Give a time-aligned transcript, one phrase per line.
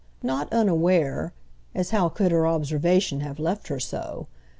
[0.23, 4.25] Not unaware—as how could her observation have left her so?